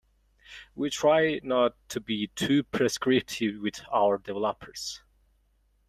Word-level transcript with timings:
We 0.73 0.89
try 0.89 1.39
not 1.43 1.75
to 1.89 1.99
be 1.99 2.31
too 2.35 2.63
prescriptive 2.63 3.61
with 3.61 3.81
our 3.93 4.17
developers. 4.17 5.03